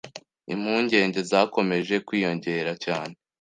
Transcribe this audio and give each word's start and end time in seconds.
Impungenge 0.53 1.19
zakomeje 1.31 1.95
kwiyongera 2.07 2.71
cyane 2.83 3.13